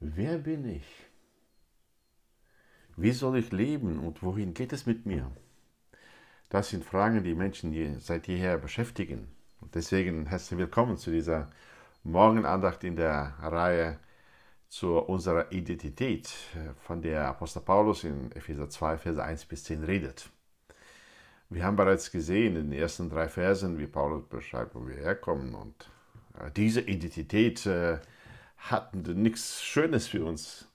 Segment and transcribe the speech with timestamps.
[0.00, 0.86] Wer bin ich?
[2.96, 5.28] Wie soll ich leben und wohin geht es mit mir?
[6.50, 9.26] Das sind Fragen, die Menschen seit jeher beschäftigen.
[9.60, 11.50] Und deswegen herzlich willkommen zu dieser
[12.04, 13.98] Morgenandacht in der Reihe
[14.68, 16.32] zu unserer Identität,
[16.76, 20.30] von der Apostel Paulus in Epheser 2, Verse 1 bis 10 redet.
[21.48, 25.56] Wir haben bereits gesehen in den ersten drei Versen, wie Paulus beschreibt, wo wir herkommen.
[25.56, 25.90] Und
[26.38, 27.98] äh, diese Identität äh,
[28.58, 30.68] hat nichts Schönes für uns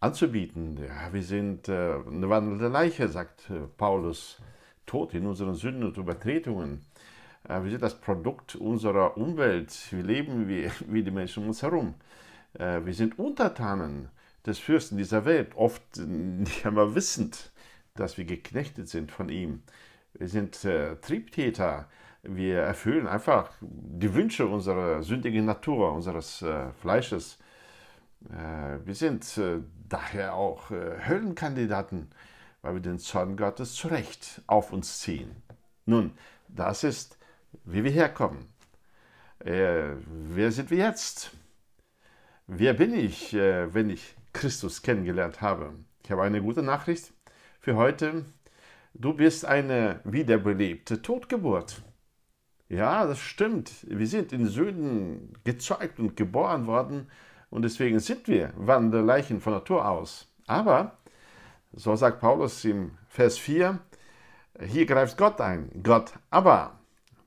[0.00, 0.78] anzubieten.
[0.78, 4.38] Ja, wir sind äh, eine wandelnde Leiche, sagt äh, Paulus,
[4.86, 6.84] tot in unseren Sünden und Übertretungen.
[7.48, 9.72] Äh, wir sind das Produkt unserer Umwelt.
[9.90, 11.94] Wir leben wie, wie die Menschen um uns herum.
[12.54, 14.08] Äh, wir sind Untertanen
[14.46, 17.52] des Fürsten dieser Welt, oft nicht einmal wissend,
[17.94, 19.62] dass wir geknechtet sind von ihm.
[20.14, 21.88] Wir sind äh, Triebtäter.
[22.22, 27.38] Wir erfüllen einfach die Wünsche unserer sündigen Natur, unseres äh, Fleisches.
[28.28, 32.10] Äh, wir sind äh, daher auch äh, Höllenkandidaten,
[32.60, 35.34] weil wir den Zorn Gottes zu Recht auf uns ziehen.
[35.86, 36.12] Nun,
[36.48, 37.16] das ist,
[37.64, 38.48] wie wir herkommen.
[39.38, 41.32] Äh, wer sind wir jetzt?
[42.46, 45.72] Wer bin ich, wenn ich Christus kennengelernt habe?
[46.02, 47.12] Ich habe eine gute Nachricht
[47.60, 48.24] für heute.
[48.92, 51.80] Du bist eine wiederbelebte Totgeburt.
[52.70, 53.72] Ja, das stimmt.
[53.82, 57.10] Wir sind in Sünden gezeugt und geboren worden
[57.50, 60.28] und deswegen sind wir wandelnde Leichen von Natur aus.
[60.46, 60.96] Aber,
[61.72, 63.80] so sagt Paulus im Vers 4,
[64.64, 65.82] hier greift Gott ein.
[65.82, 66.78] Gott aber,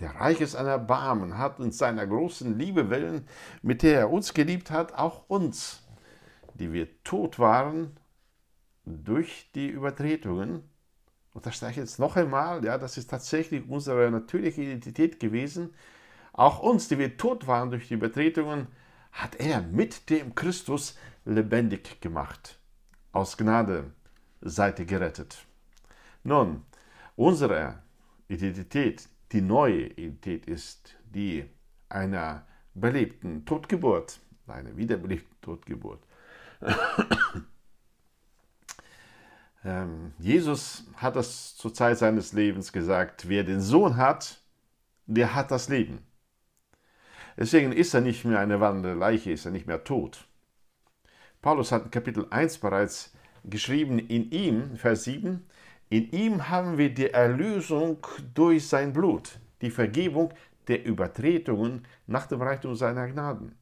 [0.00, 3.28] der reich ist an Erbarmen, hat uns seiner großen Liebe willen,
[3.60, 5.86] mit der er uns geliebt hat, auch uns,
[6.54, 7.98] die wir tot waren
[8.86, 10.62] durch die Übertretungen,
[11.70, 15.74] ich jetzt noch einmal, ja, das ist tatsächlich unsere natürliche Identität gewesen.
[16.32, 18.68] Auch uns, die wir tot waren durch die Übertretungen,
[19.12, 22.58] hat er mit dem Christus lebendig gemacht.
[23.12, 23.92] Aus Gnade
[24.40, 25.46] seid ihr gerettet.
[26.22, 26.64] Nun,
[27.16, 27.82] unsere
[28.28, 31.44] Identität, die neue Identität ist die
[31.88, 36.02] einer belebten Totgeburt, einer wiederbelebten Totgeburt.
[39.66, 44.40] Ähm, Jesus hat das zur Zeit seines Lebens gesagt, wer den Sohn hat,
[45.06, 46.06] der hat das Leben.
[47.36, 50.28] Deswegen ist er nicht mehr eine wandelnde Leiche, ist er nicht mehr tot.
[51.42, 53.12] Paulus hat in Kapitel 1 bereits
[53.42, 55.44] geschrieben, in ihm, Vers 7,
[55.90, 60.32] in ihm haben wir die Erlösung durch sein Blut, die Vergebung
[60.68, 63.56] der Übertretungen nach dem Reichtum seiner Gnaden.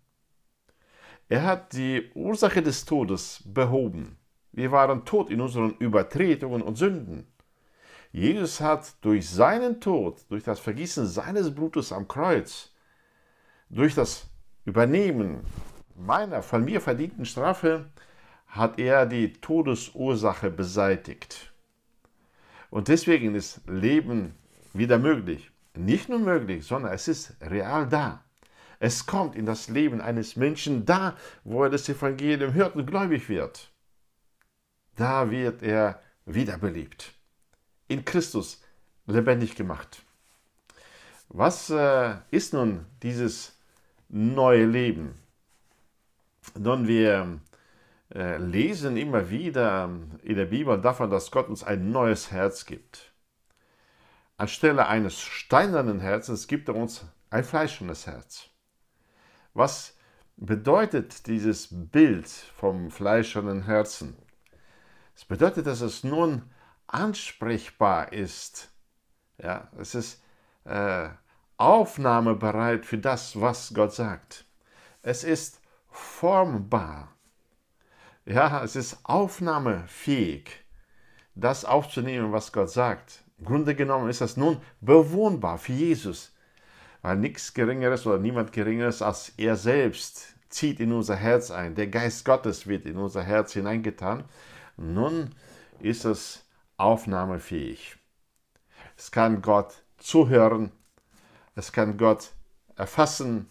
[1.31, 4.19] Er hat die Ursache des Todes behoben
[4.55, 7.27] wir waren tot in unseren Übertretungen und Sünden.
[8.13, 12.73] Jesus hat durch seinen Tod, durch das Vergießen seines Blutes am Kreuz,
[13.69, 14.31] durch das
[14.65, 15.41] Übernehmen
[15.97, 17.87] meiner von mir verdienten Strafe,
[18.47, 21.53] hat er die Todesursache beseitigt.
[22.71, 24.37] Und deswegen ist Leben
[24.73, 25.51] wieder möglich.
[25.77, 28.23] Nicht nur möglich, sondern es ist real da.
[28.79, 33.29] Es kommt in das Leben eines Menschen da, wo er das Evangelium hört und gläubig
[33.29, 33.74] wird
[34.97, 37.15] da wird er wiederbelebt.
[37.89, 38.63] In Christus
[39.07, 40.03] lebendig gemacht.
[41.29, 43.59] Was äh, ist nun dieses
[44.09, 45.19] neue Leben?
[46.59, 47.41] Nun, wir
[48.15, 49.91] äh, lesen immer wieder
[50.23, 53.13] in der Bibel davon, dass Gott uns ein neues Herz gibt.
[54.37, 58.51] Anstelle eines steinernen Herzens gibt er uns ein fleischendes Herz.
[59.55, 59.97] Was
[60.37, 64.17] bedeutet dieses Bild vom fleischernen Herzen?
[65.15, 66.43] Das bedeutet, dass es nun
[66.87, 68.71] ansprechbar ist.
[69.39, 70.23] Ja, es ist
[70.65, 71.09] äh,
[71.57, 74.45] aufnahmebereit für das, was Gott sagt.
[75.03, 75.61] Es ist
[75.91, 77.13] formbar.
[78.27, 80.51] Ja, es ist aufnahmefähig,
[81.35, 83.23] das aufzunehmen, was Gott sagt.
[83.39, 86.35] Im Grunde genommen ist das nun bewohnbar für Jesus,
[87.03, 91.75] weil nichts Geringeres oder niemand Geringeres als er selbst zieht in unser Herz ein.
[91.75, 94.25] Der Geist Gottes wird in unser Herz hineingetan
[94.77, 95.31] nun
[95.81, 96.45] ist es
[96.77, 97.97] aufnahmefähig.
[98.97, 100.73] Es kann Gott zuhören,
[101.55, 102.33] es kann Gott
[102.77, 103.49] erfassen,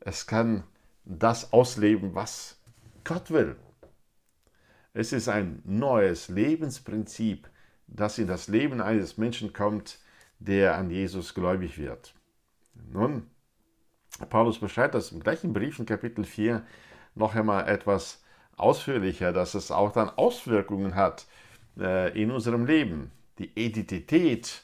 [0.00, 0.64] es kann
[1.04, 2.60] das ausleben, was
[3.04, 3.56] Gott will.
[4.92, 7.48] Es ist ein neues Lebensprinzip,
[7.86, 9.98] das in das Leben eines Menschen kommt,
[10.38, 12.14] der an Jesus gläubig wird.
[12.74, 13.30] Nun,
[14.30, 16.64] Paulus beschreibt das im gleichen Brief in Kapitel 4
[17.14, 18.22] noch einmal etwas
[18.56, 21.26] ausführlicher, dass es auch dann Auswirkungen hat
[21.78, 23.10] äh, in unserem Leben.
[23.38, 24.62] Die Identität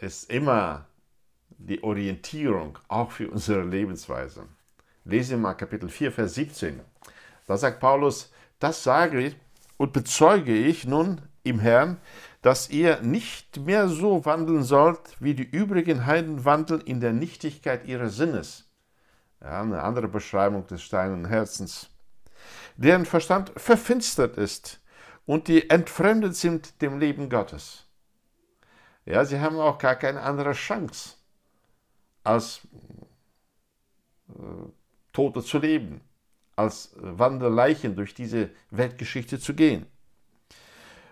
[0.00, 0.86] ist immer
[1.58, 4.46] die Orientierung, auch für unsere Lebensweise.
[5.04, 6.80] Lesen wir mal Kapitel 4, Vers 17.
[7.46, 9.36] Da sagt Paulus, das sage ich
[9.76, 11.98] und bezeuge ich nun im Herrn,
[12.42, 17.86] dass ihr nicht mehr so wandeln sollt, wie die übrigen Heiden wandeln in der Nichtigkeit
[17.86, 18.70] ihres Sinnes.
[19.40, 21.90] Ja, eine andere Beschreibung des steinernen Herzens.
[22.76, 24.80] Deren Verstand verfinstert ist
[25.24, 27.84] und die entfremdet sind dem Leben Gottes.
[29.04, 31.14] Ja, sie haben auch gar keine andere Chance,
[32.24, 32.60] als
[34.28, 34.32] äh,
[35.12, 36.00] Tote zu leben,
[36.56, 39.86] als Wanderleichen durch diese Weltgeschichte zu gehen.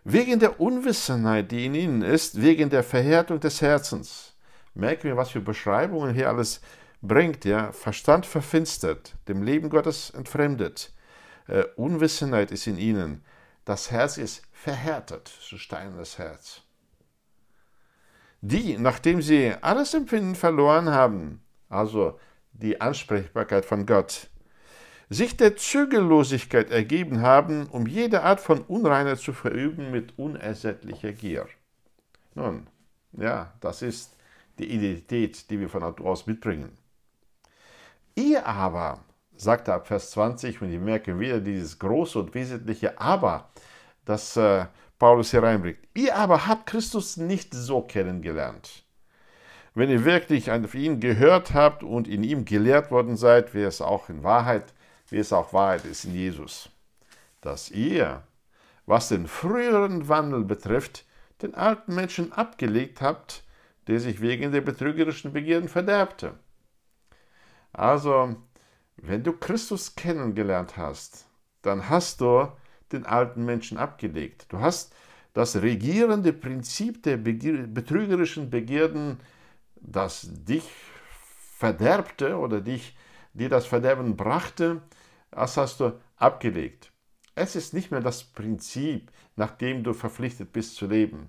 [0.03, 4.35] Wegen der Unwissenheit, die in ihnen ist, wegen der Verhärtung des Herzens.
[4.75, 6.61] Merken wir, was für Beschreibungen hier alles
[7.01, 7.45] bringt.
[7.45, 7.73] Ja?
[7.73, 10.93] Verstand verfinstert, dem Leben Gottes entfremdet.
[11.47, 13.25] Äh, Unwissenheit ist in ihnen.
[13.65, 16.63] Das Herz ist verhärtet, so steinernes Herz.
[18.41, 22.19] Die, nachdem sie alles Empfinden verloren haben, also
[22.53, 24.29] die Ansprechbarkeit von Gott,
[25.09, 31.47] sich der Zügellosigkeit ergeben haben, um jede Art von Unreinheit zu verüben mit unersättlicher Gier.
[32.35, 32.67] Nun,
[33.13, 34.17] ja, das ist
[34.59, 36.77] die Identität, die wir von Natur aus mitbringen.
[38.15, 39.05] Ihr aber,
[39.37, 43.51] sagt er ab Vers 20, und ihr merken wieder dieses große und wesentliche Aber,
[44.05, 44.67] das äh,
[44.99, 45.79] Paulus hier reinbringt.
[45.95, 48.85] Ihr aber habt Christus nicht so kennengelernt.
[49.75, 53.81] Wenn ihr wirklich auf ihn gehört habt und in ihm gelehrt worden seid, wie es
[53.81, 54.73] auch in Wahrheit
[55.09, 56.69] wie es auch Wahrheit ist in Jesus,
[57.41, 58.23] dass ihr,
[58.87, 61.05] was den früheren Wandel betrifft,
[61.43, 63.45] den alten Menschen abgelegt habt,
[63.87, 66.35] der sich wegen der betrügerischen Begierden verderbte.
[67.73, 68.37] Also,
[68.97, 71.27] wenn du Christus kennengelernt hast,
[71.63, 72.49] dann hast du
[72.93, 74.47] den alten Menschen abgelegt.
[74.49, 74.95] Du hast
[75.33, 79.19] das regierende Prinzip der betrügerischen Begierden,
[79.77, 80.65] das dich
[81.57, 82.97] verderbte oder dich
[83.35, 84.81] die das Verderben brachte,
[85.31, 86.93] das hast du abgelegt.
[87.35, 91.29] Es ist nicht mehr das Prinzip, nach dem du verpflichtet bist zu leben.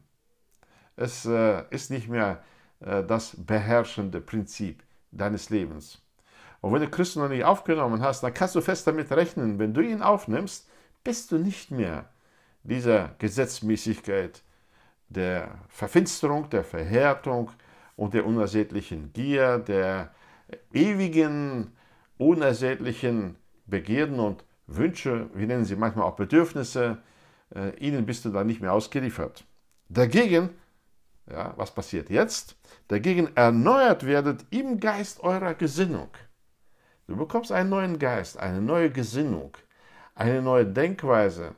[0.95, 2.43] Es äh, ist nicht mehr
[2.79, 6.04] äh, das beherrschende Prinzip deines Lebens.
[6.65, 9.75] Und wenn du Christus noch nicht aufgenommen hast, dann kannst du fest damit rechnen, wenn
[9.75, 10.67] du ihn aufnimmst,
[11.03, 12.09] bist du nicht mehr
[12.63, 14.41] dieser Gesetzmäßigkeit
[15.07, 17.51] der Verfinsterung, der Verhärtung
[17.95, 20.09] und der unersättlichen Gier, der
[20.73, 21.71] ewigen
[22.17, 23.35] unersättlichen
[23.67, 26.97] Begierden und Wünsche, wir nennen sie manchmal auch Bedürfnisse,
[27.53, 29.43] äh, ihnen bist du dann nicht mehr ausgeliefert.
[29.89, 30.49] Dagegen,
[31.29, 32.55] ja, was passiert jetzt?
[32.87, 36.09] Dagegen erneuert werdet im Geist eurer Gesinnung.
[37.07, 39.55] Du bekommst einen neuen Geist, eine neue Gesinnung,
[40.15, 41.55] eine neue Denkweise,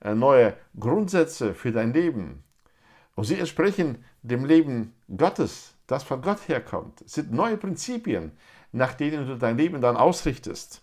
[0.00, 2.42] äh, neue Grundsätze für dein Leben.
[3.14, 7.02] Und sie entsprechen dem Leben Gottes, das von Gott herkommt.
[7.02, 8.32] Es sind neue Prinzipien,
[8.72, 10.82] nach denen du dein Leben dann ausrichtest.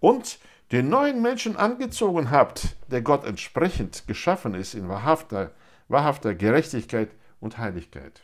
[0.00, 0.38] Und
[0.70, 5.52] den neuen Menschen angezogen habt, der Gott entsprechend geschaffen ist in wahrhafter,
[5.88, 7.10] wahrhafter Gerechtigkeit
[7.40, 8.22] und Heiligkeit.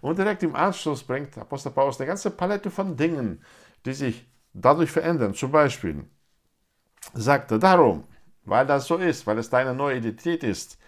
[0.00, 3.42] Und direkt im Anschluss bringt Apostel Paulus eine ganze Palette von Dingen,
[3.84, 5.34] die sich dadurch verändern.
[5.34, 6.04] Zum Beispiel
[7.14, 8.04] sagt er darum,
[8.44, 10.78] weil das so ist, weil es deine neue Identität ist,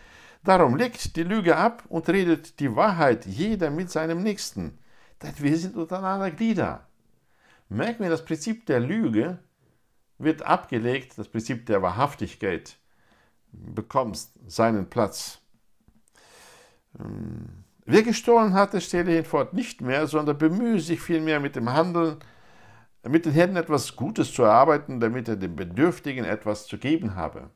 [0.43, 4.79] darum legt die Lüge ab und redet die Wahrheit jeder mit seinem Nächsten,
[5.23, 6.87] denn wir sind untereinander Glieder.
[7.69, 9.39] Merken wir, das Prinzip der Lüge
[10.19, 12.77] wird abgelegt, das Prinzip der Wahrhaftigkeit
[13.53, 15.39] bekommt seinen Platz.
[16.99, 22.19] Ähm, wer gestohlen hatte, stelle hinfort nicht mehr, sondern bemühe sich vielmehr mit dem Handeln,
[23.09, 27.51] mit den Händen etwas Gutes zu erarbeiten, damit er dem Bedürftigen etwas zu geben habe.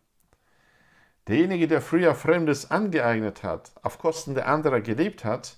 [1.28, 5.56] Derjenige, der früher Fremdes angeeignet hat, auf Kosten der anderen gelebt hat,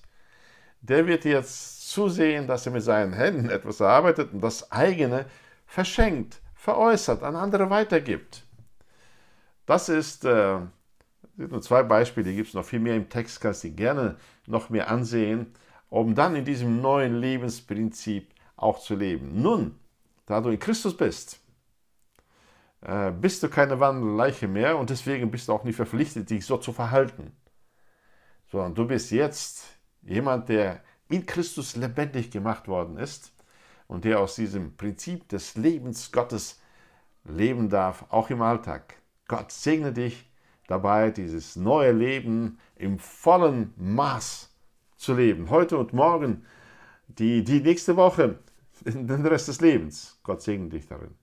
[0.80, 5.26] der wird jetzt zusehen, dass er mit seinen Händen etwas erarbeitet und das eigene
[5.66, 8.44] verschenkt, veräußert, an andere weitergibt.
[9.66, 10.58] Das ist, äh,
[11.36, 14.16] nur zwei Beispiele, gibt es noch viel mehr im Text, kannst du gerne
[14.46, 15.52] noch mehr ansehen,
[15.88, 19.42] um dann in diesem neuen Lebensprinzip auch zu leben.
[19.42, 19.78] Nun,
[20.26, 21.40] da du in Christus bist,
[22.82, 26.44] äh, bist du keine wandelnde Leiche mehr und deswegen bist du auch nicht verpflichtet, dich
[26.44, 27.32] so zu verhalten,
[28.50, 33.32] sondern du bist jetzt Jemand, der in Christus lebendig gemacht worden ist
[33.88, 36.60] und der aus diesem Prinzip des Lebens Gottes
[37.24, 38.94] leben darf, auch im Alltag.
[39.26, 40.30] Gott segne dich
[40.68, 44.54] dabei, dieses neue Leben im vollen Maß
[44.96, 45.50] zu leben.
[45.50, 46.44] Heute und morgen,
[47.08, 48.38] die, die nächste Woche,
[48.86, 50.20] den Rest des Lebens.
[50.22, 51.14] Gott segne dich darin.